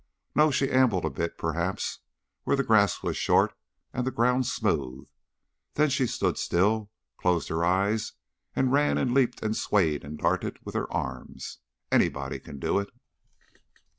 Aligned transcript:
No, 0.33 0.49
she 0.49 0.71
ambled 0.71 1.05
a 1.05 1.11
bit, 1.11 1.37
perhaps, 1.37 1.99
where 2.43 2.55
the 2.57 2.63
grass 2.63 3.03
was 3.03 3.15
short 3.15 3.53
and 3.93 4.03
the 4.03 4.09
ground 4.09 4.47
smooth, 4.47 5.07
then 5.75 5.91
she 5.91 6.07
stood 6.07 6.39
still, 6.39 6.89
closed 7.17 7.49
her 7.49 7.63
eyes, 7.63 8.13
and 8.55 8.71
ran 8.71 8.97
and 8.97 9.13
leaped 9.13 9.43
and 9.43 9.55
swayed 9.55 10.03
and 10.03 10.17
darted 10.17 10.57
with 10.65 10.73
her 10.73 10.91
arms. 10.91 11.59
Anybody 11.91 12.39
can 12.39 12.57
do 12.57 12.79
it. 12.79 12.89